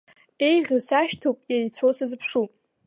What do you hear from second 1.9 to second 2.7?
сазыԥшуп.